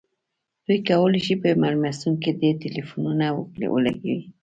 دوی 0.65 0.79
کولی 0.89 1.21
شي 1.25 1.33
په 1.41 1.47
میلمستون 1.61 2.13
کې 2.23 2.37
ډیر 2.41 2.53
ټیلیفونونه 2.63 3.25
ولګوي 3.73 4.19